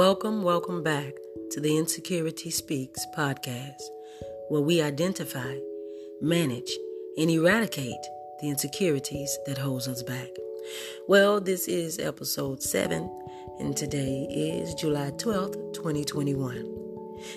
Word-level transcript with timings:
Welcome, 0.00 0.42
welcome 0.42 0.82
back 0.82 1.12
to 1.50 1.60
the 1.60 1.76
Insecurity 1.76 2.48
Speaks 2.48 3.04
podcast, 3.14 3.82
where 4.48 4.62
we 4.62 4.80
identify, 4.80 5.58
manage, 6.22 6.72
and 7.18 7.30
eradicate 7.30 8.00
the 8.40 8.48
insecurities 8.48 9.38
that 9.44 9.58
holds 9.58 9.88
us 9.88 10.02
back. 10.02 10.30
Well, 11.06 11.38
this 11.38 11.68
is 11.68 11.98
episode 11.98 12.62
7, 12.62 13.10
and 13.58 13.76
today 13.76 14.26
is 14.30 14.72
July 14.72 15.10
12th, 15.18 15.74
2021. 15.74 16.56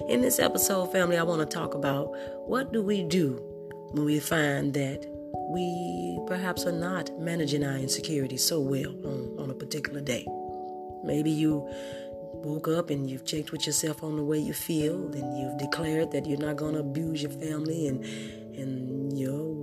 In 0.07 0.21
this 0.21 0.39
episode, 0.39 0.89
family, 0.89 1.17
I 1.17 1.23
want 1.23 1.41
to 1.41 1.57
talk 1.57 1.73
about 1.73 2.13
what 2.47 2.71
do 2.71 2.81
we 2.81 3.03
do 3.03 3.41
when 3.91 4.05
we 4.05 4.21
find 4.21 4.73
that 4.73 5.05
we 5.49 6.17
perhaps 6.27 6.63
are 6.63 6.71
not 6.71 7.11
managing 7.19 7.65
our 7.65 7.75
insecurities 7.75 8.45
so 8.45 8.61
well 8.61 8.95
on, 9.03 9.35
on 9.37 9.49
a 9.49 9.53
particular 9.53 9.99
day. 9.99 10.25
Maybe 11.03 11.29
you 11.29 11.69
woke 12.43 12.67
up 12.67 12.89
and 12.89 13.09
you've 13.09 13.25
checked 13.25 13.51
with 13.51 13.65
yourself 13.65 14.03
on 14.03 14.17
the 14.17 14.23
way 14.23 14.37
you 14.37 14.53
feel 14.53 14.95
and 15.13 15.37
you've 15.37 15.57
declared 15.57 16.11
that 16.11 16.25
you're 16.25 16.37
not 16.37 16.57
going 16.57 16.73
to 16.73 16.81
abuse 16.81 17.21
your 17.21 17.31
family 17.31 17.87
and 17.87 18.03
and 18.55 19.17
your 19.17 19.53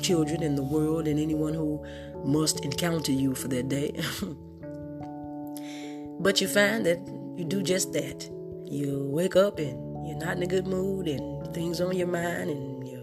children 0.00 0.42
and 0.42 0.56
the 0.56 0.62
world 0.62 1.06
and 1.08 1.18
anyone 1.18 1.52
who 1.52 1.84
must 2.24 2.64
encounter 2.64 3.12
you 3.12 3.34
for 3.34 3.48
that 3.48 3.68
day. 3.68 3.92
but 6.20 6.40
you 6.40 6.48
find 6.48 6.86
that 6.86 6.98
you 7.36 7.44
do 7.44 7.62
just 7.62 7.92
that. 7.92 8.30
You 8.64 9.08
wake 9.10 9.36
up 9.36 9.58
and 9.58 10.06
you're 10.06 10.18
not 10.18 10.36
in 10.36 10.42
a 10.42 10.46
good 10.46 10.66
mood 10.66 11.08
and 11.08 11.52
things 11.54 11.80
on 11.80 11.96
your 11.96 12.06
mind 12.06 12.50
and 12.50 12.86
your, 12.86 13.02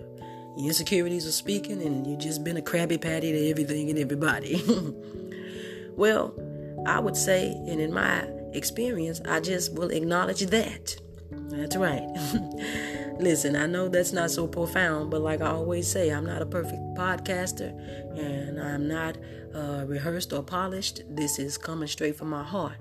your 0.57 0.67
insecurities 0.67 1.27
are 1.27 1.31
speaking 1.31 1.81
and 1.81 2.07
you've 2.07 2.19
just 2.19 2.43
been 2.43 2.57
a 2.57 2.61
crabby 2.61 2.97
Patty 2.97 3.31
to 3.31 3.49
everything 3.49 3.89
and 3.89 3.99
everybody. 3.99 4.63
well, 5.95 6.33
I 6.85 6.99
would 6.99 7.17
say, 7.17 7.51
and 7.67 7.81
in 7.81 7.93
my 7.93 8.27
experience, 8.55 9.21
I 9.25 9.39
just 9.39 9.73
will 9.73 9.89
acknowledge 9.89 10.41
that. 10.47 10.95
That's 11.31 11.75
right. 11.75 12.07
Listen, 13.19 13.55
I 13.55 13.65
know 13.65 13.87
that's 13.87 14.11
not 14.11 14.31
so 14.31 14.47
profound, 14.47 15.09
but 15.09 15.21
like 15.21 15.41
I 15.41 15.47
always 15.47 15.89
say, 15.89 16.09
I'm 16.09 16.25
not 16.25 16.41
a 16.41 16.45
perfect 16.45 16.81
podcaster 16.97 17.69
and 18.17 18.59
I'm 18.59 18.87
not 18.87 19.17
uh, 19.53 19.85
rehearsed 19.87 20.33
or 20.33 20.43
polished. 20.43 21.03
This 21.09 21.39
is 21.39 21.57
coming 21.57 21.87
straight 21.87 22.17
from 22.17 22.29
my 22.29 22.43
heart. 22.43 22.77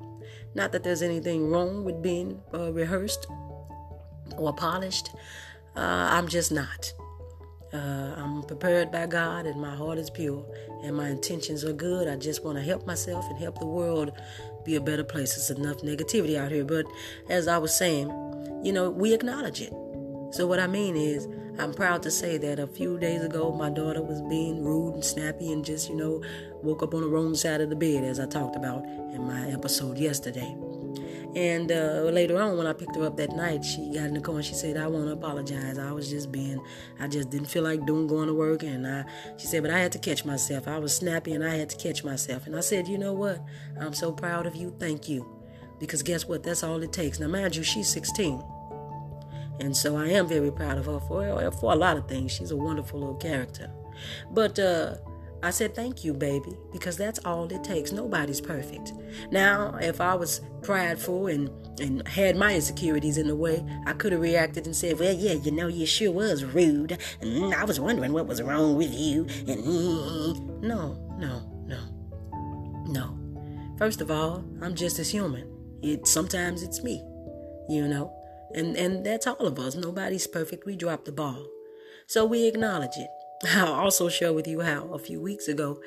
Not 0.55 0.73
that 0.73 0.83
there's 0.83 1.03
anything 1.03 1.51
wrong 1.51 1.85
with 1.85 2.03
being 2.03 2.41
uh, 2.53 2.73
rehearsed 2.73 3.27
or 4.37 4.53
polished, 4.53 5.11
uh, 5.77 6.09
I'm 6.11 6.29
just 6.29 6.53
not. 6.53 6.93
Uh, 7.73 8.15
I'm 8.17 8.43
prepared 8.45 8.93
by 8.93 9.07
God 9.07 9.47
and 9.47 9.61
my 9.61 9.75
heart 9.75 9.99
is 9.99 10.09
pure 10.09 10.45
and 10.85 10.97
my 10.97 11.09
intentions 11.09 11.65
are 11.65 11.73
good. 11.73 12.07
I 12.07 12.17
just 12.17 12.45
want 12.45 12.57
to 12.57 12.63
help 12.63 12.87
myself 12.87 13.25
and 13.29 13.39
help 13.39 13.59
the 13.59 13.67
world 13.67 14.13
be 14.65 14.77
a 14.77 14.81
better 14.81 15.05
place. 15.05 15.35
There's 15.35 15.59
enough 15.59 15.79
negativity 15.79 16.37
out 16.37 16.51
here. 16.51 16.65
But 16.65 16.87
as 17.29 17.49
I 17.49 17.59
was 17.59 17.75
saying, 17.75 18.09
you 18.63 18.73
know, 18.73 18.91
we 18.91 19.13
acknowledge 19.13 19.61
it. 19.61 19.73
So 20.33 20.47
what 20.47 20.59
I 20.59 20.67
mean 20.67 20.97
is, 20.97 21.29
I'm 21.59 21.73
proud 21.73 22.03
to 22.03 22.11
say 22.11 22.37
that 22.39 22.59
a 22.59 22.67
few 22.67 22.99
days 22.99 23.23
ago, 23.23 23.53
my 23.53 23.71
daughter 23.71 24.03
was 24.03 24.21
being 24.23 24.65
rude 24.65 24.95
and 24.95 25.05
snappy 25.05 25.53
and 25.53 25.65
just, 25.65 25.89
you 25.89 25.95
know, 25.95 26.21
woke 26.63 26.83
up 26.83 26.95
on 26.95 27.03
the 27.03 27.09
wrong 27.09 27.37
side 27.37 27.61
of 27.61 27.71
the 27.71 27.77
bed, 27.77 28.03
as 28.03 28.19
I 28.19 28.27
talked 28.27 28.57
about 28.57 28.85
in 28.85 29.23
my 29.23 29.49
episode 29.53 29.97
yesterday. 29.97 30.57
And 31.35 31.73
uh, 31.73 32.09
later 32.13 32.41
on, 32.41 32.57
when 32.57 32.67
I 32.67 32.73
picked 32.73 32.95
her 32.95 33.05
up 33.05 33.17
that 33.17 33.35
night, 33.35 33.65
she 33.65 33.91
got 33.93 34.05
in 34.05 34.15
the 34.15 34.21
car 34.21 34.37
and 34.37 34.45
she 34.45 34.55
said, 34.55 34.77
"I 34.77 34.87
want 34.87 35.07
to 35.07 35.13
apologize. 35.13 35.79
I 35.79 35.91
was 35.91 36.09
just 36.09 36.31
being, 36.31 36.63
I 37.01 37.09
just 37.09 37.31
didn't 37.31 37.49
feel 37.49 37.65
like 37.65 37.85
doing 37.87 38.07
going 38.07 38.29
to 38.29 38.35
work." 38.35 38.63
And 38.63 38.87
I, 38.87 39.05
she 39.37 39.49
said, 39.49 39.63
"But 39.63 39.73
I 39.73 39.79
had 39.81 39.91
to 39.93 39.99
catch 39.99 40.25
myself. 40.25 40.69
I 40.69 40.79
was 40.79 40.95
snappy 40.95 41.33
and 41.33 41.45
I 41.45 41.57
had 41.57 41.71
to 41.71 41.77
catch 41.77 42.05
myself." 42.05 42.47
And 42.47 42.55
I 42.55 42.61
said, 42.61 42.87
"You 42.87 42.99
know 42.99 43.13
what? 43.13 43.45
I'm 43.81 43.95
so 43.95 44.13
proud 44.13 44.47
of 44.47 44.55
you. 44.55 44.75
Thank 44.79 45.09
you, 45.09 45.27
because 45.81 46.03
guess 46.03 46.29
what? 46.29 46.45
That's 46.45 46.63
all 46.63 46.81
it 46.83 46.93
takes. 46.93 47.19
Now, 47.19 47.27
mind 47.27 47.57
you, 47.57 47.65
she's 47.65 47.89
16, 47.89 48.41
and 49.59 49.77
so 49.77 49.97
I 49.97 50.09
am 50.09 50.29
very 50.29 50.53
proud 50.53 50.79
of 50.79 50.87
her 50.87 51.01
for 51.01 51.51
for 51.61 51.73
a 51.73 51.77
lot 51.77 51.97
of 51.97 52.07
things. 52.07 52.31
She's 52.31 52.53
a 52.53 52.57
wonderful 52.57 53.01
little 53.01 53.17
character, 53.17 53.71
but." 54.31 54.59
uh 54.59 54.97
I 55.45 55.51
said, 55.51 55.75
Thank 55.75 56.05
you, 56.05 56.15
baby, 56.15 56.57
because 56.73 56.97
that's 56.97 57.19
all 57.27 57.45
it 57.53 57.63
takes. 57.63 57.93
Nobody's 57.93 58.41
perfect. 58.41 58.95
Now, 59.31 59.77
if 59.79 60.01
I 60.01 60.15
was 60.15 60.41
prideful 60.63 61.27
and, 61.27 61.51
and 61.79 62.07
had 62.09 62.37
my 62.37 62.55
insecurities 62.55 63.19
in 63.19 63.29
the 63.29 63.37
way, 63.37 63.63
I 63.85 63.93
could 63.93 64.13
have 64.13 64.23
reacted 64.23 64.65
and 64.65 64.75
said, 64.75 64.99
Well, 64.99 65.13
yeah, 65.13 65.35
you 65.35 65.51
know, 65.51 65.67
you 65.67 65.85
sure 65.85 66.13
was 66.13 66.45
rude. 66.45 66.99
And 67.21 67.55
I 67.55 67.65
was 67.65 67.79
wondering 67.79 68.15
what 68.15 68.27
was 68.27 68.41
wrong 68.41 68.77
with 68.77 68.95
you. 68.95 69.27
And 69.47 69.63
mm, 69.63 70.63
no, 70.63 70.97
no, 71.19 71.43
no, 71.67 72.87
no. 72.87 73.19
First 73.77 74.01
of 74.01 74.11
all, 74.11 74.43
I'm 74.63 74.75
just 74.75 74.99
as 74.99 75.11
human. 75.11 75.51
It 75.83 76.07
sometimes 76.07 76.63
it's 76.63 76.83
me, 76.83 77.05
you 77.69 77.87
know. 77.87 78.11
And 78.55 78.79
and 78.79 79.05
that's 79.05 79.27
all 79.27 79.47
of 79.47 79.59
us. 79.59 79.75
Nobody's 79.75 80.27
perfect. 80.27 80.65
We 80.65 80.75
drop 80.75 81.05
the 81.05 81.13
ball. 81.13 81.47
So 82.07 82.25
we 82.25 82.47
acknowledge 82.47 82.97
it. 82.97 83.11
I'll 83.57 83.75
also 83.75 84.09
share 84.09 84.33
with 84.33 84.47
you 84.47 84.61
how 84.61 84.89
a 84.93 84.99
few 84.99 85.21
weeks 85.21 85.49
ago, 85.49 85.81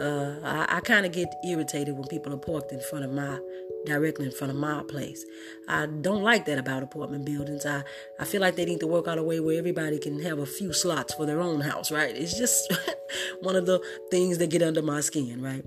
uh, 0.00 0.34
I, 0.42 0.76
I 0.76 0.80
kind 0.80 1.06
of 1.06 1.12
get 1.12 1.28
irritated 1.46 1.94
when 1.94 2.08
people 2.08 2.32
are 2.34 2.38
parked 2.38 2.72
in 2.72 2.80
front 2.80 3.04
of 3.04 3.12
my, 3.12 3.38
directly 3.86 4.26
in 4.26 4.32
front 4.32 4.50
of 4.50 4.56
my 4.56 4.82
place. 4.88 5.24
I 5.68 5.86
don't 5.86 6.22
like 6.22 6.46
that 6.46 6.58
about 6.58 6.82
apartment 6.82 7.24
buildings. 7.24 7.64
I, 7.64 7.84
I 8.18 8.24
feel 8.24 8.40
like 8.40 8.56
they 8.56 8.64
need 8.64 8.80
to 8.80 8.86
work 8.86 9.06
out 9.06 9.18
a 9.18 9.22
way 9.22 9.38
where 9.40 9.58
everybody 9.58 9.98
can 9.98 10.20
have 10.22 10.38
a 10.38 10.46
few 10.46 10.72
slots 10.72 11.14
for 11.14 11.26
their 11.26 11.40
own 11.40 11.60
house, 11.60 11.92
right? 11.92 12.14
It's 12.16 12.36
just 12.36 12.72
one 13.40 13.54
of 13.54 13.66
the 13.66 13.80
things 14.10 14.38
that 14.38 14.50
get 14.50 14.62
under 14.62 14.82
my 14.82 15.00
skin, 15.00 15.40
right? 15.40 15.64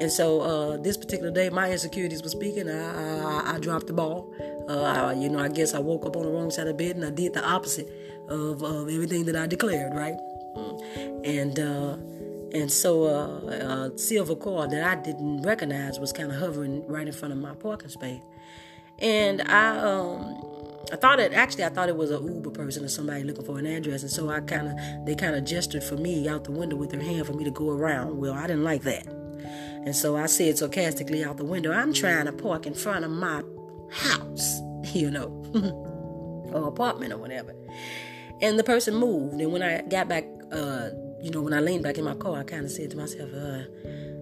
And 0.00 0.10
so 0.10 0.40
uh, 0.40 0.76
this 0.78 0.96
particular 0.96 1.30
day, 1.30 1.50
my 1.50 1.70
insecurities 1.70 2.22
were 2.22 2.30
speaking. 2.30 2.68
I, 2.68 3.52
I, 3.52 3.54
I 3.54 3.58
dropped 3.60 3.86
the 3.86 3.92
ball. 3.92 4.34
Uh, 4.68 4.82
I, 4.82 5.12
you 5.12 5.28
know, 5.28 5.38
I 5.38 5.48
guess 5.48 5.72
I 5.72 5.78
woke 5.78 6.04
up 6.04 6.16
on 6.16 6.24
the 6.24 6.30
wrong 6.30 6.50
side 6.50 6.66
of 6.66 6.76
bed 6.76 6.96
and 6.96 7.04
I 7.04 7.10
did 7.10 7.34
the 7.34 7.44
opposite 7.44 7.88
of, 8.28 8.62
of 8.62 8.88
everything 8.88 9.24
that 9.26 9.36
I 9.36 9.46
declared, 9.46 9.94
right? 9.94 10.16
And 11.24 11.58
uh, 11.58 11.96
and 12.52 12.72
so 12.72 13.04
uh, 13.04 13.90
a 13.90 13.98
silver 13.98 14.34
car 14.34 14.68
that 14.68 14.82
I 14.82 15.00
didn't 15.00 15.42
recognize 15.42 15.98
was 15.98 16.12
kind 16.12 16.30
of 16.30 16.38
hovering 16.38 16.86
right 16.86 17.06
in 17.06 17.12
front 17.12 17.32
of 17.32 17.38
my 17.38 17.54
parking 17.54 17.90
space, 17.90 18.22
and 18.98 19.42
I 19.42 19.78
um. 19.78 20.54
I 20.90 20.96
thought 20.96 21.20
it 21.20 21.34
actually 21.34 21.64
I 21.64 21.68
thought 21.68 21.90
it 21.90 21.96
was 21.98 22.10
an 22.10 22.26
Uber 22.26 22.48
person 22.48 22.82
or 22.82 22.88
somebody 22.88 23.22
looking 23.22 23.44
for 23.44 23.58
an 23.58 23.66
address, 23.66 24.00
and 24.00 24.10
so 24.10 24.30
I 24.30 24.40
kind 24.40 24.68
of 24.68 25.04
they 25.04 25.14
kind 25.14 25.34
of 25.34 25.44
gestured 25.44 25.84
for 25.84 25.96
me 25.96 26.26
out 26.26 26.44
the 26.44 26.50
window 26.50 26.76
with 26.76 26.88
their 26.88 27.02
hand 27.02 27.26
for 27.26 27.34
me 27.34 27.44
to 27.44 27.50
go 27.50 27.68
around. 27.68 28.16
Well, 28.16 28.32
I 28.32 28.46
didn't 28.46 28.64
like 28.64 28.84
that, 28.84 29.06
and 29.06 29.94
so 29.94 30.16
I 30.16 30.24
said 30.24 30.56
sarcastically 30.56 31.22
out 31.22 31.36
the 31.36 31.44
window, 31.44 31.72
"I'm 31.72 31.92
trying 31.92 32.24
to 32.24 32.32
park 32.32 32.66
in 32.66 32.72
front 32.72 33.04
of 33.04 33.10
my 33.10 33.42
house, 33.90 34.60
you 34.94 35.10
know, 35.10 35.28
or 36.54 36.68
apartment 36.68 37.12
or 37.12 37.18
whatever." 37.18 37.54
And 38.40 38.58
the 38.58 38.64
person 38.64 38.94
moved, 38.94 39.42
and 39.42 39.52
when 39.52 39.62
I 39.62 39.82
got 39.82 40.08
back 40.08 40.24
uh, 40.52 40.90
you 41.20 41.30
know, 41.30 41.42
when 41.42 41.52
I 41.52 41.60
leaned 41.60 41.82
back 41.82 41.98
in 41.98 42.04
my 42.04 42.14
car, 42.14 42.38
I 42.38 42.44
kind 42.44 42.64
of 42.64 42.70
said 42.70 42.90
to 42.90 42.96
myself, 42.96 43.30
uh, 43.32 43.64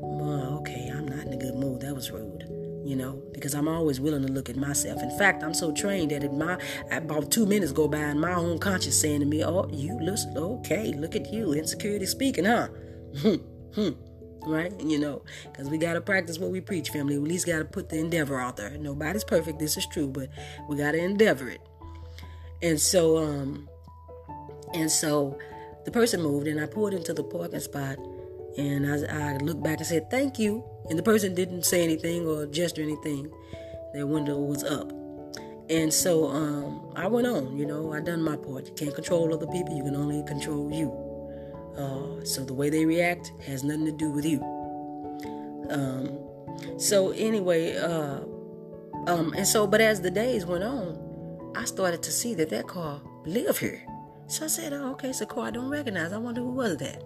well, 0.00 0.58
okay, 0.60 0.90
I'm 0.94 1.06
not 1.06 1.26
in 1.26 1.32
a 1.32 1.36
good 1.36 1.54
mood. 1.54 1.80
That 1.82 1.94
was 1.94 2.10
rude, 2.10 2.44
you 2.84 2.96
know, 2.96 3.22
because 3.32 3.54
I'm 3.54 3.68
always 3.68 4.00
willing 4.00 4.26
to 4.26 4.32
look 4.32 4.48
at 4.48 4.56
myself. 4.56 5.02
In 5.02 5.16
fact, 5.18 5.42
I'm 5.42 5.54
so 5.54 5.72
trained 5.72 6.10
that 6.10 6.24
in 6.24 6.38
my 6.38 6.58
about 6.90 7.30
two 7.30 7.46
minutes 7.46 7.72
go 7.72 7.86
by 7.86 7.98
and 7.98 8.20
my 8.20 8.34
own 8.34 8.58
conscience 8.58 8.96
saying 8.96 9.20
to 9.20 9.26
me, 9.26 9.44
oh, 9.44 9.68
you 9.72 9.98
listen, 10.00 10.36
okay, 10.36 10.92
look 10.92 11.14
at 11.14 11.32
you, 11.32 11.52
insecurity 11.52 12.06
speaking, 12.06 12.44
huh? 12.44 12.68
Hmm, 13.22 13.90
right? 14.46 14.72
You 14.80 14.98
know, 14.98 15.22
because 15.52 15.68
we 15.68 15.78
got 15.78 15.94
to 15.94 16.00
practice 16.00 16.38
what 16.38 16.50
we 16.50 16.60
preach, 16.60 16.90
family. 16.90 17.18
We 17.18 17.24
at 17.24 17.28
least 17.28 17.46
got 17.46 17.58
to 17.58 17.64
put 17.64 17.88
the 17.88 17.98
endeavor 17.98 18.40
out 18.40 18.56
there. 18.56 18.70
Nobody's 18.78 19.24
perfect, 19.24 19.58
this 19.58 19.76
is 19.76 19.86
true, 19.86 20.08
but 20.08 20.30
we 20.68 20.76
got 20.76 20.92
to 20.92 20.98
endeavor 20.98 21.48
it. 21.50 21.60
And 22.62 22.80
so, 22.80 23.18
um, 23.18 23.68
and 24.72 24.90
so, 24.90 25.38
the 25.86 25.92
person 25.92 26.20
moved 26.20 26.48
and 26.48 26.60
I 26.60 26.66
pulled 26.66 26.92
into 26.92 27.14
the 27.14 27.24
parking 27.24 27.60
spot 27.60 27.96
and 28.58 28.86
I, 28.86 29.34
I 29.34 29.36
looked 29.38 29.62
back 29.62 29.78
and 29.78 29.86
said, 29.86 30.10
Thank 30.10 30.38
you. 30.38 30.64
And 30.90 30.98
the 30.98 31.02
person 31.02 31.34
didn't 31.34 31.64
say 31.64 31.82
anything 31.82 32.26
or 32.26 32.46
gesture 32.46 32.82
anything. 32.82 33.30
Their 33.94 34.06
window 34.06 34.36
was 34.38 34.64
up. 34.64 34.92
And 35.70 35.92
so 35.92 36.26
um, 36.28 36.92
I 36.94 37.06
went 37.06 37.26
on, 37.26 37.56
you 37.56 37.66
know, 37.66 37.92
I 37.92 38.00
done 38.00 38.22
my 38.22 38.36
part. 38.36 38.66
You 38.66 38.74
can't 38.74 38.94
control 38.94 39.32
other 39.32 39.46
people, 39.46 39.74
you 39.74 39.84
can 39.84 39.96
only 39.96 40.22
control 40.26 40.70
you. 40.72 40.90
Uh, 41.76 42.24
so 42.24 42.44
the 42.44 42.54
way 42.54 42.68
they 42.68 42.84
react 42.84 43.32
has 43.46 43.62
nothing 43.62 43.86
to 43.86 43.92
do 43.92 44.10
with 44.10 44.24
you. 44.24 44.40
Um, 45.70 46.78
so 46.78 47.10
anyway, 47.10 47.76
uh, 47.76 48.20
um, 49.06 49.34
and 49.36 49.46
so, 49.46 49.66
but 49.66 49.80
as 49.80 50.00
the 50.00 50.10
days 50.10 50.46
went 50.46 50.64
on, 50.64 51.52
I 51.54 51.64
started 51.64 52.02
to 52.04 52.12
see 52.12 52.34
that 52.34 52.50
that 52.50 52.66
car 52.66 53.00
lived 53.24 53.58
here. 53.58 53.86
So 54.28 54.44
I 54.44 54.48
said, 54.48 54.72
oh, 54.72 54.90
okay, 54.92 55.10
a 55.10 55.26
car 55.26 55.46
I 55.46 55.50
don't 55.50 55.68
recognize. 55.68 56.12
I 56.12 56.18
wonder 56.18 56.40
who 56.40 56.50
was 56.50 56.78
that. 56.78 57.02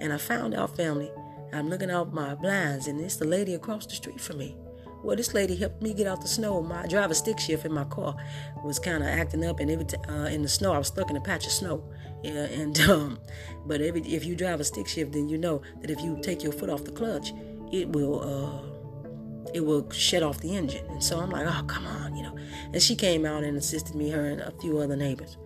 And 0.00 0.12
I 0.12 0.16
found 0.16 0.54
out 0.54 0.76
family. 0.76 1.10
I'm 1.52 1.68
looking 1.68 1.90
out 1.90 2.14
my 2.14 2.34
blinds, 2.34 2.86
and 2.86 3.00
it's 3.00 3.16
the 3.16 3.26
lady 3.26 3.54
across 3.54 3.84
the 3.84 3.94
street 3.94 4.20
from 4.20 4.38
me. 4.38 4.56
Well, 5.02 5.16
this 5.16 5.34
lady 5.34 5.56
helped 5.56 5.82
me 5.82 5.92
get 5.92 6.06
out 6.06 6.22
the 6.22 6.28
snow. 6.28 6.62
My 6.62 6.86
driver 6.86 7.14
stick 7.14 7.40
shift 7.40 7.64
in 7.64 7.72
my 7.72 7.84
car 7.84 8.16
was 8.64 8.78
kind 8.78 9.02
of 9.02 9.08
acting 9.08 9.44
up, 9.44 9.58
and 9.58 9.70
every 9.70 9.84
t- 9.84 9.96
uh, 10.08 10.26
in 10.26 10.42
the 10.42 10.48
snow, 10.48 10.72
I 10.72 10.78
was 10.78 10.86
stuck 10.86 11.10
in 11.10 11.16
a 11.16 11.20
patch 11.20 11.44
of 11.46 11.52
snow. 11.52 11.84
Yeah, 12.22 12.44
and 12.44 12.78
um, 12.88 13.18
but 13.66 13.80
every 13.80 14.02
if 14.02 14.24
you 14.24 14.36
drive 14.36 14.60
a 14.60 14.64
stick 14.64 14.86
shift, 14.86 15.12
then 15.12 15.28
you 15.28 15.38
know 15.38 15.60
that 15.80 15.90
if 15.90 16.00
you 16.00 16.18
take 16.22 16.42
your 16.42 16.52
foot 16.52 16.70
off 16.70 16.84
the 16.84 16.92
clutch, 16.92 17.32
it 17.72 17.88
will 17.88 18.20
uh, 18.22 19.50
it 19.52 19.60
will 19.60 19.90
shut 19.90 20.22
off 20.22 20.38
the 20.40 20.56
engine. 20.56 20.86
And 20.86 21.02
so 21.02 21.18
I'm 21.18 21.30
like, 21.30 21.46
oh, 21.46 21.64
come 21.66 21.86
on, 21.86 22.14
you 22.14 22.22
know. 22.22 22.36
And 22.72 22.80
she 22.80 22.94
came 22.94 23.26
out 23.26 23.42
and 23.42 23.56
assisted 23.56 23.96
me, 23.96 24.10
her 24.10 24.24
and 24.24 24.40
a 24.40 24.52
few 24.60 24.78
other 24.78 24.96
neighbors. 24.96 25.36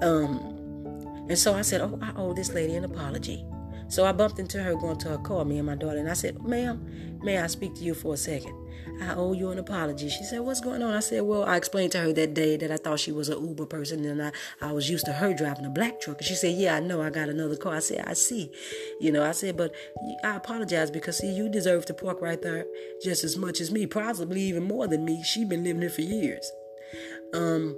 Um, 0.00 0.58
and 1.28 1.38
so 1.38 1.54
I 1.54 1.62
said, 1.62 1.80
oh, 1.80 1.98
I 2.02 2.12
owe 2.16 2.32
this 2.32 2.52
lady 2.52 2.74
an 2.74 2.84
apology. 2.84 3.44
So 3.88 4.04
I 4.04 4.12
bumped 4.12 4.38
into 4.38 4.62
her 4.62 4.74
going 4.74 4.98
to 4.98 5.10
her 5.10 5.18
car, 5.18 5.44
me 5.44 5.58
and 5.58 5.66
my 5.66 5.74
daughter, 5.74 5.98
and 5.98 6.08
I 6.08 6.14
said, 6.14 6.42
ma'am, 6.42 7.18
may 7.22 7.38
I 7.38 7.46
speak 7.46 7.74
to 7.74 7.82
you 7.82 7.94
for 7.94 8.14
a 8.14 8.16
second? 8.16 8.54
I 9.00 9.14
owe 9.14 9.32
you 9.32 9.50
an 9.50 9.58
apology. 9.58 10.08
She 10.08 10.24
said, 10.24 10.40
What's 10.40 10.60
going 10.60 10.82
on? 10.82 10.92
I 10.92 11.00
said, 11.00 11.22
Well, 11.22 11.44
I 11.44 11.56
explained 11.56 11.92
to 11.92 11.98
her 11.98 12.12
that 12.12 12.34
day 12.34 12.56
that 12.56 12.70
I 12.70 12.76
thought 12.76 13.00
she 13.00 13.12
was 13.12 13.28
an 13.28 13.46
Uber 13.46 13.66
person 13.66 14.04
and 14.04 14.22
I, 14.22 14.32
I 14.60 14.72
was 14.72 14.88
used 14.88 15.06
to 15.06 15.12
her 15.12 15.34
driving 15.34 15.64
a 15.64 15.70
black 15.70 16.00
truck. 16.00 16.18
And 16.18 16.26
she 16.26 16.34
said, 16.34 16.56
Yeah, 16.56 16.76
I 16.76 16.80
know. 16.80 17.02
I 17.02 17.10
got 17.10 17.28
another 17.28 17.56
car. 17.56 17.74
I 17.74 17.80
said, 17.80 18.04
I 18.06 18.14
see. 18.14 18.50
You 19.00 19.12
know, 19.12 19.24
I 19.24 19.32
said, 19.32 19.56
But 19.56 19.74
I 20.24 20.36
apologize 20.36 20.90
because, 20.90 21.18
see, 21.18 21.32
you 21.32 21.48
deserve 21.48 21.86
to 21.86 21.94
park 21.94 22.20
right 22.20 22.40
there 22.40 22.66
just 23.02 23.24
as 23.24 23.36
much 23.36 23.60
as 23.60 23.70
me, 23.70 23.86
possibly 23.86 24.42
even 24.42 24.64
more 24.64 24.86
than 24.86 25.04
me. 25.04 25.22
She's 25.24 25.48
been 25.48 25.64
living 25.64 25.82
here 25.82 25.90
for 25.90 26.02
years. 26.02 26.50
Um, 27.34 27.76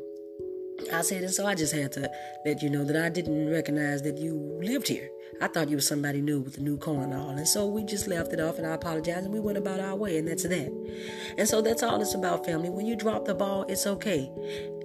I 0.93 1.03
said, 1.03 1.23
and 1.23 1.33
so 1.33 1.47
I 1.47 1.55
just 1.55 1.75
had 1.75 1.93
to 1.93 2.11
let 2.45 2.63
you 2.63 2.71
know 2.71 2.85
that 2.85 2.97
I 2.97 3.09
didn't 3.09 3.51
recognize 3.51 4.03
that 4.03 4.19
you 4.19 4.59
lived 4.63 4.89
here. 4.89 5.09
I 5.41 5.49
thought 5.49 5.69
you 5.69 5.77
was 5.77 5.87
somebody 5.87 6.21
new 6.21 6.41
with 6.41 6.59
a 6.59 6.61
new 6.61 6.77
car 6.77 7.03
and 7.03 7.15
all. 7.15 7.31
And 7.31 7.47
so 7.47 7.67
we 7.67 7.85
just 7.85 8.07
left 8.07 8.33
it 8.33 8.41
off 8.41 8.59
and 8.59 8.67
I 8.67 8.75
apologized 8.75 9.25
and 9.25 9.33
we 9.33 9.41
went 9.41 9.59
about 9.59 9.81
our 9.81 9.97
way 9.97 10.19
and 10.19 10.29
that's 10.29 10.45
that. 10.45 11.35
And 11.39 11.49
so 11.49 11.61
that's 11.61 11.83
all 11.83 12.01
it's 12.01 12.15
about, 12.15 12.47
family. 12.47 12.71
When 12.71 12.87
you 12.87 12.97
drop 12.97 13.25
the 13.25 13.35
ball, 13.35 13.65
it's 13.69 13.87
okay. 13.87 14.31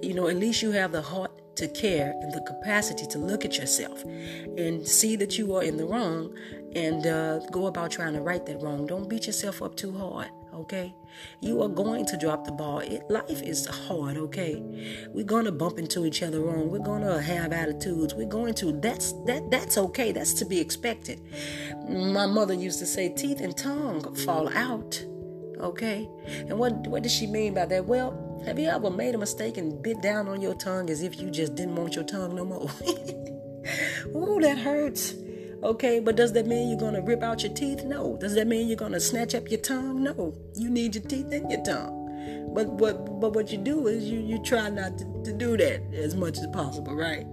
You 0.02 0.14
know, 0.14 0.28
at 0.28 0.36
least 0.36 0.62
you 0.62 0.72
have 0.72 0.92
the 0.92 1.02
heart 1.02 1.30
to 1.56 1.68
care 1.68 2.12
and 2.20 2.32
the 2.32 2.40
capacity 2.40 3.06
to 3.06 3.18
look 3.18 3.44
at 3.44 3.58
yourself 3.58 4.02
and 4.04 4.86
see 4.86 5.14
that 5.16 5.38
you 5.38 5.54
are 5.54 5.62
in 5.62 5.76
the 5.76 5.86
wrong 5.86 6.34
and 6.74 7.06
uh, 7.06 7.40
go 7.50 7.66
about 7.66 7.90
trying 7.90 8.14
to 8.14 8.20
right 8.20 8.44
that 8.46 8.60
wrong. 8.62 8.86
Don't 8.86 9.08
beat 9.08 9.26
yourself 9.26 9.62
up 9.62 9.76
too 9.76 9.96
hard 9.96 10.30
okay? 10.60 10.94
You 11.40 11.62
are 11.62 11.68
going 11.68 12.06
to 12.06 12.16
drop 12.16 12.44
the 12.44 12.52
ball. 12.52 12.80
It, 12.80 13.02
life 13.10 13.42
is 13.42 13.66
hard, 13.66 14.16
okay? 14.16 14.62
We're 15.08 15.24
going 15.24 15.44
to 15.44 15.52
bump 15.52 15.78
into 15.78 16.04
each 16.06 16.22
other 16.22 16.40
wrong. 16.40 16.70
We're 16.70 16.78
going 16.78 17.02
to 17.02 17.20
have 17.20 17.52
attitudes. 17.52 18.14
We're 18.14 18.28
going 18.28 18.54
to 18.54 18.72
that's 18.72 19.12
that 19.24 19.50
that's 19.50 19.78
okay. 19.78 20.12
That's 20.12 20.34
to 20.34 20.44
be 20.44 20.60
expected. 20.60 21.20
My 21.88 22.26
mother 22.26 22.54
used 22.54 22.78
to 22.80 22.86
say 22.86 23.08
teeth 23.08 23.40
and 23.40 23.56
tongue 23.56 24.14
fall 24.16 24.48
out. 24.48 25.04
Okay? 25.58 26.08
And 26.48 26.58
what 26.58 26.86
what 26.86 27.02
does 27.02 27.12
she 27.12 27.26
mean 27.26 27.54
by 27.54 27.66
that? 27.66 27.84
Well, 27.86 28.42
have 28.46 28.58
you 28.58 28.68
ever 28.68 28.90
made 28.90 29.14
a 29.14 29.18
mistake 29.18 29.58
and 29.58 29.82
bit 29.82 30.00
down 30.00 30.28
on 30.28 30.40
your 30.40 30.54
tongue 30.54 30.88
as 30.90 31.02
if 31.02 31.20
you 31.20 31.30
just 31.30 31.54
didn't 31.54 31.76
want 31.76 31.94
your 31.94 32.04
tongue 32.04 32.34
no 32.34 32.44
more? 32.44 32.70
Ooh, 34.16 34.40
that 34.40 34.58
hurts. 34.58 35.14
Okay, 35.62 36.00
but 36.00 36.16
does 36.16 36.32
that 36.32 36.46
mean 36.46 36.68
you're 36.68 36.78
going 36.78 36.94
to 36.94 37.02
rip 37.02 37.22
out 37.22 37.42
your 37.42 37.52
teeth? 37.52 37.84
No. 37.84 38.16
Does 38.16 38.34
that 38.34 38.46
mean 38.46 38.68
you're 38.68 38.76
going 38.76 38.92
to 38.92 39.00
snatch 39.00 39.34
up 39.34 39.50
your 39.50 39.60
tongue? 39.60 40.02
No. 40.02 40.34
You 40.56 40.70
need 40.70 40.94
your 40.94 41.04
teeth 41.04 41.30
and 41.32 41.50
your 41.50 41.62
tongue. 41.62 42.00
But 42.52 42.66
what 42.66 43.20
but 43.20 43.32
what 43.34 43.52
you 43.52 43.58
do 43.58 43.86
is 43.86 44.04
you 44.04 44.18
you 44.20 44.42
try 44.42 44.68
not 44.68 44.98
to, 44.98 45.22
to 45.24 45.32
do 45.32 45.56
that 45.56 45.82
as 45.94 46.16
much 46.16 46.38
as 46.38 46.46
possible, 46.48 46.94
right? 46.94 47.26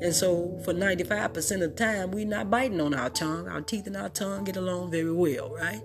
And 0.00 0.14
so 0.14 0.58
for 0.64 0.74
95% 0.74 1.36
of 1.36 1.60
the 1.60 1.68
time 1.68 2.10
we're 2.10 2.26
not 2.26 2.50
biting 2.50 2.80
on 2.80 2.94
our 2.94 3.10
tongue. 3.10 3.48
Our 3.48 3.60
teeth 3.60 3.86
and 3.86 3.96
our 3.96 4.08
tongue 4.08 4.44
get 4.44 4.56
along 4.56 4.90
very 4.90 5.12
well, 5.12 5.54
right? 5.54 5.82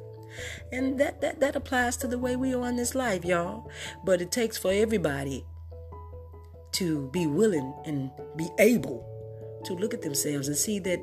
And 0.71 0.99
that, 0.99 1.21
that 1.21 1.39
that 1.39 1.55
applies 1.55 1.97
to 1.97 2.07
the 2.07 2.17
way 2.17 2.35
we 2.35 2.53
are 2.53 2.67
in 2.67 2.75
this 2.75 2.95
life, 2.95 3.23
y'all. 3.23 3.69
But 4.03 4.21
it 4.21 4.31
takes 4.31 4.57
for 4.57 4.71
everybody 4.71 5.45
to 6.73 7.09
be 7.09 7.27
willing 7.27 7.73
and 7.85 8.11
be 8.35 8.49
able 8.59 9.05
to 9.65 9.73
look 9.73 9.93
at 9.93 10.01
themselves 10.01 10.47
and 10.47 10.57
see 10.57 10.79
that 10.79 10.99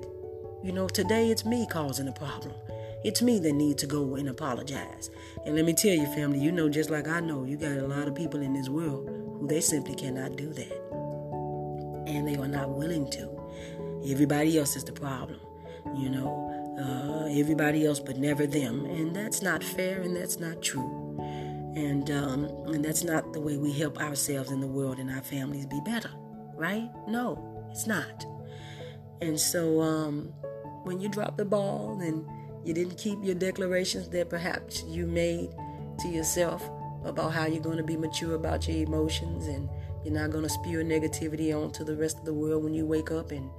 you 0.66 0.72
know, 0.72 0.88
today 0.88 1.30
it's 1.30 1.44
me 1.44 1.64
causing 1.64 2.06
the 2.06 2.12
problem. 2.12 2.52
It's 3.04 3.22
me 3.22 3.38
that 3.38 3.52
need 3.52 3.78
to 3.78 3.86
go 3.86 4.16
and 4.16 4.28
apologize. 4.28 5.10
And 5.44 5.54
let 5.54 5.64
me 5.64 5.72
tell 5.72 5.92
you, 5.92 6.06
family, 6.06 6.40
you 6.40 6.50
know, 6.50 6.68
just 6.68 6.90
like 6.90 7.06
I 7.06 7.20
know, 7.20 7.44
you 7.44 7.56
got 7.56 7.70
a 7.70 7.86
lot 7.86 8.08
of 8.08 8.16
people 8.16 8.42
in 8.42 8.52
this 8.52 8.68
world 8.68 9.06
who 9.38 9.46
they 9.46 9.60
simply 9.60 9.94
cannot 9.94 10.34
do 10.34 10.52
that. 10.54 10.72
And 12.08 12.26
they 12.26 12.34
are 12.34 12.48
not 12.48 12.70
willing 12.70 13.08
to. 13.12 13.30
Everybody 14.10 14.58
else 14.58 14.74
is 14.74 14.82
the 14.82 14.92
problem, 14.92 15.38
you 15.94 16.10
know. 16.10 16.42
Uh, 16.80 17.28
everybody 17.30 17.86
else 17.86 18.00
but 18.00 18.16
never 18.16 18.44
them. 18.44 18.86
And 18.86 19.14
that's 19.14 19.42
not 19.42 19.62
fair 19.62 20.02
and 20.02 20.16
that's 20.16 20.40
not 20.40 20.62
true. 20.62 21.16
And 21.76 22.10
um, 22.10 22.44
and 22.66 22.84
that's 22.84 23.04
not 23.04 23.32
the 23.32 23.40
way 23.40 23.56
we 23.56 23.72
help 23.72 24.00
ourselves 24.00 24.50
in 24.50 24.60
the 24.60 24.66
world 24.66 24.98
and 24.98 25.12
our 25.12 25.22
families 25.22 25.66
be 25.66 25.80
better, 25.84 26.10
right? 26.56 26.90
No, 27.06 27.68
it's 27.70 27.86
not. 27.86 28.26
And 29.20 29.40
so 29.40 29.80
um, 29.80 30.34
when 30.87 31.00
you 31.00 31.09
drop 31.09 31.37
the 31.37 31.44
ball 31.44 31.99
and 32.00 32.25
you 32.65 32.73
didn't 32.73 32.97
keep 32.97 33.19
your 33.23 33.35
declarations 33.35 34.09
that 34.09 34.31
perhaps 34.31 34.85
you 34.85 35.06
made 35.06 35.50
to 35.99 36.09
yourself 36.09 36.71
about 37.05 37.33
how 37.33 37.47
you're 37.47 37.62
going 37.62 37.77
to 37.77 37.83
be 37.83 37.97
mature 37.97 38.35
about 38.35 38.67
your 38.69 38.87
emotions 38.87 39.47
and 39.47 39.69
you're 40.05 40.15
not 40.15 40.31
going 40.31 40.44
to 40.44 40.49
spew 40.49 40.79
negativity 40.79 41.53
onto 41.53 41.85
the 41.85 41.97
rest 41.97 42.19
of 42.19 42.25
the 42.25 42.33
world 42.33 42.62
when 42.62 42.73
you 42.73 42.87
wake 42.87 43.11
up 43.11 43.33
and 43.33 43.50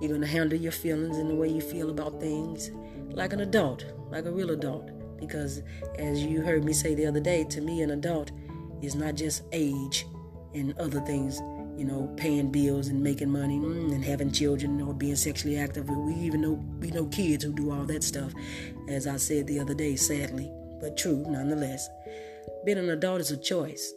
you're 0.00 0.08
going 0.08 0.20
to 0.20 0.26
handle 0.26 0.58
your 0.58 0.72
feelings 0.72 1.16
and 1.16 1.30
the 1.30 1.34
way 1.34 1.48
you 1.48 1.60
feel 1.60 1.88
about 1.90 2.20
things 2.20 2.70
like 3.10 3.32
an 3.32 3.40
adult, 3.40 3.84
like 4.10 4.26
a 4.26 4.30
real 4.30 4.50
adult. 4.50 4.90
Because 5.18 5.62
as 5.98 6.22
you 6.22 6.42
heard 6.42 6.64
me 6.64 6.72
say 6.72 6.94
the 6.94 7.06
other 7.06 7.20
day, 7.20 7.44
to 7.44 7.60
me, 7.60 7.82
an 7.82 7.92
adult 7.92 8.32
is 8.82 8.94
not 8.94 9.14
just 9.14 9.44
age 9.52 10.06
and 10.54 10.76
other 10.78 11.00
things 11.00 11.40
you 11.76 11.84
know, 11.84 12.12
paying 12.16 12.50
bills 12.50 12.88
and 12.88 13.02
making 13.02 13.30
money 13.30 13.58
mm, 13.58 13.92
and 13.92 14.04
having 14.04 14.30
children 14.30 14.80
or 14.80 14.94
being 14.94 15.16
sexually 15.16 15.56
active. 15.58 15.88
We 15.88 16.14
even 16.14 16.42
know 16.42 16.62
we 16.80 16.90
know 16.90 17.06
kids 17.06 17.44
who 17.44 17.52
do 17.52 17.70
all 17.70 17.84
that 17.84 18.04
stuff, 18.04 18.32
as 18.88 19.06
I 19.06 19.16
said 19.16 19.46
the 19.46 19.60
other 19.60 19.74
day, 19.74 19.96
sadly, 19.96 20.50
but 20.80 20.96
true 20.96 21.24
nonetheless. 21.28 21.88
Being 22.64 22.78
an 22.78 22.90
adult 22.90 23.20
is 23.20 23.30
a 23.30 23.36
choice 23.36 23.92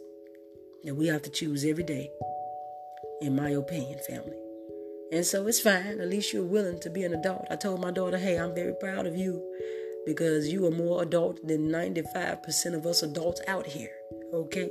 that 0.84 0.94
we 0.94 1.06
have 1.08 1.22
to 1.22 1.30
choose 1.30 1.64
every 1.64 1.84
day, 1.84 2.10
in 3.20 3.36
my 3.36 3.50
opinion, 3.50 3.98
family. 4.08 4.36
And 5.12 5.24
so 5.24 5.46
it's 5.46 5.60
fine. 5.60 6.00
At 6.00 6.08
least 6.08 6.32
you're 6.32 6.42
willing 6.42 6.80
to 6.80 6.90
be 6.90 7.04
an 7.04 7.14
adult. 7.14 7.46
I 7.50 7.56
told 7.56 7.80
my 7.80 7.92
daughter, 7.92 8.18
hey, 8.18 8.38
I'm 8.38 8.54
very 8.54 8.74
proud 8.74 9.06
of 9.06 9.16
you 9.16 9.42
because 10.04 10.48
you 10.48 10.66
are 10.66 10.70
more 10.70 11.02
adult 11.02 11.46
than 11.46 11.68
95% 11.68 12.74
of 12.74 12.86
us 12.86 13.02
adults 13.02 13.40
out 13.46 13.66
here. 13.66 13.92
Okay? 14.32 14.70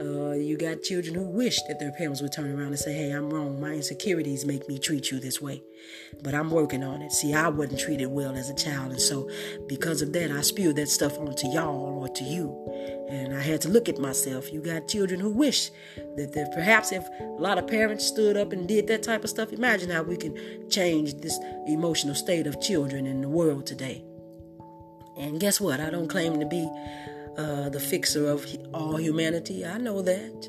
Uh, 0.00 0.32
you 0.32 0.56
got 0.56 0.82
children 0.82 1.14
who 1.14 1.22
wish 1.22 1.62
that 1.68 1.78
their 1.78 1.92
parents 1.92 2.20
would 2.20 2.32
turn 2.32 2.50
around 2.50 2.68
and 2.68 2.78
say, 2.78 2.92
Hey, 2.92 3.10
I'm 3.10 3.30
wrong. 3.30 3.60
My 3.60 3.74
insecurities 3.74 4.44
make 4.44 4.68
me 4.68 4.78
treat 4.78 5.10
you 5.10 5.20
this 5.20 5.40
way. 5.40 5.62
But 6.22 6.34
I'm 6.34 6.50
working 6.50 6.82
on 6.82 7.02
it. 7.02 7.12
See, 7.12 7.34
I 7.34 7.48
wasn't 7.48 7.80
treated 7.80 8.06
well 8.06 8.34
as 8.34 8.50
a 8.50 8.54
child. 8.54 8.92
And 8.92 9.00
so, 9.00 9.28
because 9.68 10.02
of 10.02 10.12
that, 10.14 10.30
I 10.30 10.40
spewed 10.40 10.76
that 10.76 10.88
stuff 10.88 11.18
onto 11.18 11.48
y'all 11.48 12.02
or 12.02 12.08
to 12.08 12.24
you. 12.24 13.06
And 13.08 13.34
I 13.34 13.40
had 13.40 13.60
to 13.62 13.68
look 13.68 13.88
at 13.88 13.98
myself. 13.98 14.52
You 14.52 14.60
got 14.60 14.88
children 14.88 15.20
who 15.20 15.30
wish 15.30 15.70
that, 16.16 16.32
that 16.32 16.52
perhaps 16.52 16.90
if 16.90 17.06
a 17.20 17.24
lot 17.38 17.58
of 17.58 17.66
parents 17.66 18.06
stood 18.06 18.36
up 18.36 18.52
and 18.52 18.66
did 18.66 18.86
that 18.88 19.02
type 19.02 19.22
of 19.22 19.30
stuff, 19.30 19.52
imagine 19.52 19.90
how 19.90 20.02
we 20.02 20.16
can 20.16 20.36
change 20.70 21.14
this 21.20 21.38
emotional 21.66 22.14
state 22.14 22.46
of 22.46 22.60
children 22.60 23.06
in 23.06 23.20
the 23.20 23.28
world 23.28 23.66
today. 23.66 24.04
And 25.16 25.38
guess 25.38 25.60
what? 25.60 25.80
I 25.80 25.90
don't 25.90 26.08
claim 26.08 26.40
to 26.40 26.46
be 26.46 26.68
uh, 27.36 27.68
the 27.68 27.80
fixer 27.80 28.28
of 28.28 28.46
all 28.72 28.96
humanity. 28.96 29.64
I 29.64 29.78
know 29.78 30.02
that. 30.02 30.48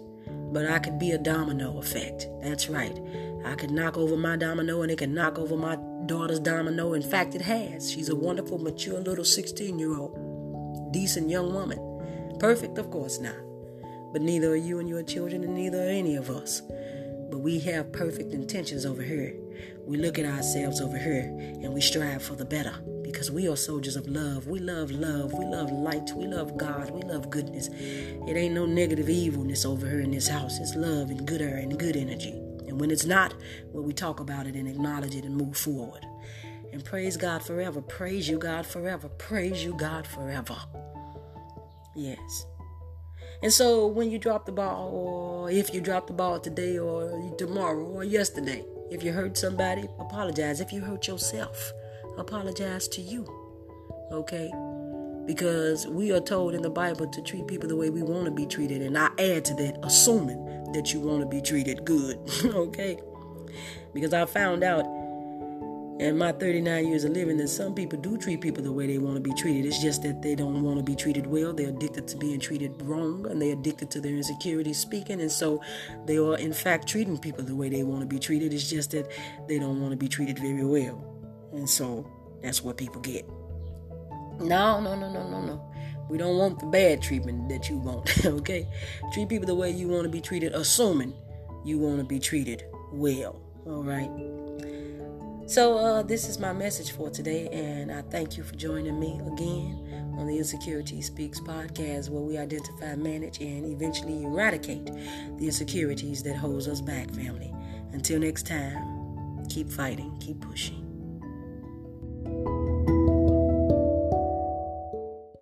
But 0.52 0.68
I 0.68 0.80
could 0.80 1.00
be 1.00 1.12
a 1.12 1.18
domino 1.18 1.78
effect. 1.80 2.28
That's 2.42 2.70
right. 2.70 2.98
I 3.44 3.56
could 3.56 3.72
knock 3.72 3.98
over 3.98 4.16
my 4.16 4.38
domino 4.38 4.82
and 4.82 4.92
it 4.92 4.98
can 4.98 5.14
knock 5.14 5.38
over 5.38 5.58
my 5.58 5.78
daughter's 6.06 6.40
domino. 6.40 6.94
In 6.94 7.02
fact, 7.02 7.36
it 7.36 7.42
has. 7.42 7.92
She's 7.92 8.10
a 8.10 8.16
wonderful, 8.16 8.58
mature 8.58 9.00
little 9.00 9.26
16 9.26 9.78
year 9.78 9.98
old, 9.98 10.92
decent 10.94 11.30
young 11.30 11.54
woman. 11.54 12.38
Perfect, 12.40 12.78
of 12.78 12.90
course 12.92 13.20
not. 13.20 13.36
But 14.14 14.22
neither 14.22 14.52
are 14.52 14.56
you 14.56 14.80
and 14.80 14.88
your 14.88 15.04
children, 15.04 15.44
and 15.44 15.54
neither 15.54 15.80
are 15.80 15.90
any 15.90 16.16
of 16.16 16.30
us. 16.30 16.62
But 17.30 17.40
we 17.40 17.60
have 17.62 17.92
perfect 17.92 18.34
intentions 18.34 18.86
over 18.86 19.02
here. 19.02 19.36
We 19.86 19.98
look 19.98 20.18
at 20.18 20.26
ourselves 20.26 20.80
over 20.80 20.98
here 20.98 21.32
and 21.62 21.74
we 21.74 21.82
strive 21.82 22.24
for 22.24 22.36
the 22.36 22.46
better 22.46 22.74
because 23.16 23.32
we 23.32 23.48
are 23.48 23.56
soldiers 23.56 23.96
of 23.96 24.06
love. 24.08 24.46
We 24.46 24.60
love 24.60 24.92
love. 24.92 25.32
We 25.32 25.46
love 25.46 25.72
light. 25.72 26.12
We 26.18 26.28
love 26.28 26.58
God. 26.58 26.92
We 26.92 27.02
love 27.04 27.30
goodness. 27.30 27.70
It 27.70 28.36
ain't 28.36 28.54
no 28.54 28.66
negative 28.66 29.08
evilness 29.08 29.64
over 29.64 29.90
here 29.90 30.02
in 30.02 30.12
this 30.12 30.28
house. 30.28 30.60
It's 30.60 30.76
love 30.76 31.10
and 31.10 31.26
good 31.26 31.42
air 31.42 31.56
and 31.56 31.80
good 31.80 31.96
energy. 31.96 32.32
And 32.68 32.78
when 32.78 32.92
it's 32.92 33.06
not, 33.06 33.34
well, 33.72 33.86
we 33.86 33.94
talk 33.94 34.20
about 34.20 34.48
it 34.48 34.56
and 34.56 34.68
acknowledge 34.68 35.16
it 35.16 35.24
and 35.24 35.34
move 35.34 35.56
forward. 35.56 36.06
And 36.74 36.84
praise 36.84 37.16
God 37.16 37.42
forever. 37.42 37.82
Praise 37.82 38.28
you, 38.28 38.38
God, 38.38 38.66
forever. 38.66 39.08
Praise 39.08 39.64
you, 39.64 39.76
God, 39.76 40.06
forever. 40.06 40.58
Yes. 41.96 42.46
And 43.42 43.54
so 43.54 43.88
when 43.88 44.12
you 44.12 44.20
drop 44.20 44.46
the 44.46 44.52
ball, 44.52 44.90
or 44.90 45.50
if 45.50 45.74
you 45.74 45.80
drop 45.80 46.08
the 46.08 46.14
ball 46.14 46.42
today, 46.42 46.78
or 46.78 47.34
tomorrow, 47.38 47.82
or 47.82 48.04
yesterday, 48.04 48.66
if 48.92 49.04
you 49.04 49.14
hurt 49.14 49.38
somebody, 49.38 49.88
apologize. 50.00 50.60
If 50.60 50.74
you 50.74 50.82
hurt 50.82 51.08
yourself, 51.08 51.72
apologize 52.18 52.88
to 52.90 53.02
you. 53.02 53.26
Okay? 54.12 54.52
Because 55.26 55.88
we 55.88 56.12
are 56.12 56.20
told 56.20 56.54
in 56.54 56.62
the 56.62 56.70
Bible 56.70 57.08
to 57.08 57.22
treat 57.22 57.48
people 57.48 57.68
the 57.68 57.76
way 57.76 57.90
we 57.90 58.04
want 58.04 58.26
to 58.26 58.32
be 58.32 58.46
treated. 58.46 58.82
And 58.82 58.98
I 58.98 59.08
add 59.18 59.46
to 59.46 59.54
that, 59.56 59.80
assuming 59.84 60.72
that 60.74 60.94
you 60.94 61.00
want 61.00 61.22
to 61.22 61.26
be 61.26 61.42
treated 61.42 61.86
good. 61.86 62.20
okay? 62.46 62.98
Because 63.94 64.14
I 64.14 64.26
found 64.26 64.64
out 64.64 64.86
in 65.98 66.18
my 66.18 66.34
39 66.34 66.88
years 66.88 67.06
of 67.06 67.12
living 67.12 67.38
that 67.38 67.48
some 67.48 67.74
people 67.74 67.98
do 67.98 68.18
treat 68.18 68.42
people 68.42 68.62
the 68.62 68.72
way 68.72 68.86
they 68.86 68.98
want 68.98 69.16
to 69.16 69.22
be 69.22 69.34
treated. 69.34 69.66
It's 69.66 69.82
just 69.82 70.04
that 70.04 70.22
they 70.22 70.36
don't 70.36 70.62
want 70.62 70.78
to 70.78 70.84
be 70.84 70.96
treated 70.96 71.26
well. 71.26 71.54
They're 71.54 71.70
addicted 71.70 72.08
to 72.10 72.18
being 72.18 72.40
treated 72.40 72.82
wrong 72.82 73.26
and 73.28 73.42
they're 73.42 73.54
addicted 73.54 73.90
to 73.92 74.02
their 74.02 74.12
insecurities 74.12 74.78
speaking. 74.78 75.22
And 75.22 75.32
so 75.32 75.62
they 76.06 76.18
are, 76.18 76.38
in 76.38 76.52
fact, 76.52 76.88
treating 76.90 77.18
people 77.18 77.46
the 77.46 77.56
way 77.56 77.70
they 77.70 77.84
want 77.84 78.02
to 78.02 78.06
be 78.06 78.20
treated. 78.20 78.54
It's 78.54 78.70
just 78.70 78.92
that 78.92 79.10
they 79.48 79.58
don't 79.58 79.80
want 79.80 79.92
to 79.92 79.98
be 79.98 80.10
treated 80.10 80.38
very 80.38 80.66
well. 80.66 81.15
And 81.56 81.70
so 81.70 82.06
that's 82.42 82.62
what 82.62 82.78
people 82.78 83.02
get. 83.02 83.28
No, 84.40 84.82
no, 84.82 84.96
no, 84.96 85.10
no, 85.12 85.30
no, 85.30 85.42
no. 85.42 85.72
We 86.10 86.18
don't 86.18 86.38
want 86.38 86.60
the 86.60 86.68
bad 86.68 87.02
treatment 87.02 87.50
that 87.50 87.70
you 87.70 87.78
want, 87.78 88.12
okay? 88.26 88.68
Treat 89.14 89.30
people 89.30 89.48
the 89.48 89.56
way 89.56 89.72
you 89.72 89.88
want 89.88 90.04
to 90.04 90.10
be 90.10 90.22
treated, 90.22 90.54
assuming 90.54 91.14
you 91.64 91.80
want 91.80 91.98
to 91.98 92.04
be 92.04 92.20
treated 92.20 92.66
well, 92.92 93.42
all 93.66 93.84
right? 93.84 94.12
So, 95.48 95.78
uh, 95.78 96.02
this 96.04 96.28
is 96.28 96.40
my 96.40 96.54
message 96.54 96.92
for 96.92 97.10
today, 97.10 97.48
and 97.50 97.92
I 97.92 98.02
thank 98.02 98.36
you 98.36 98.44
for 98.44 98.56
joining 98.56 99.00
me 99.00 99.20
again 99.32 100.14
on 100.18 100.28
the 100.28 100.38
Insecurity 100.38 101.02
Speaks 101.02 101.40
podcast, 101.40 102.10
where 102.10 102.22
we 102.22 102.38
identify, 102.38 102.96
manage, 102.96 103.40
and 103.40 103.66
eventually 103.66 104.24
eradicate 104.24 104.86
the 104.86 105.46
insecurities 105.46 106.24
that 106.24 106.36
holds 106.36 106.68
us 106.68 106.82
back, 106.82 107.10
family. 107.12 107.54
Until 107.94 108.20
next 108.20 108.48
time, 108.48 109.46
keep 109.48 109.70
fighting, 109.70 110.18
keep 110.20 110.42
pushing. 110.42 110.85